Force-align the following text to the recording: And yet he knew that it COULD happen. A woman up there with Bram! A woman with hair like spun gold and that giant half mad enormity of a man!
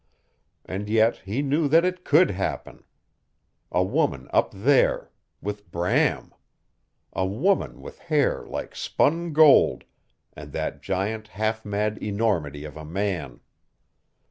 And 0.65 0.89
yet 0.89 1.17
he 1.17 1.43
knew 1.43 1.67
that 1.67 1.85
it 1.85 2.03
COULD 2.03 2.31
happen. 2.31 2.83
A 3.71 3.83
woman 3.83 4.29
up 4.33 4.49
there 4.51 5.11
with 5.43 5.69
Bram! 5.69 6.33
A 7.13 7.23
woman 7.23 7.81
with 7.81 7.99
hair 7.99 8.41
like 8.47 8.75
spun 8.75 9.31
gold 9.31 9.83
and 10.33 10.53
that 10.53 10.81
giant 10.81 11.27
half 11.27 11.63
mad 11.63 11.99
enormity 12.01 12.65
of 12.65 12.75
a 12.77 12.83
man! 12.83 13.41